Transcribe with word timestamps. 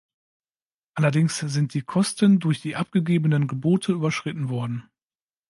Allerdings 0.95 1.37
sind 1.37 1.75
die 1.75 1.83
Kosten 1.83 2.39
durch 2.39 2.59
die 2.59 2.75
abgegebenen 2.75 3.45
Gebote 3.47 3.91
überschritten 3.91 4.49
worden. 4.49 4.89